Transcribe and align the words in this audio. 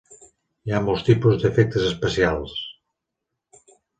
Hi 0.67 0.71
ha 0.71 0.79
molts 0.85 1.03
tipus 1.09 1.37
d'efectes 1.43 1.85
especials. 1.91 2.57